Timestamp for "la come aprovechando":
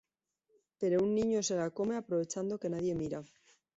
1.59-2.59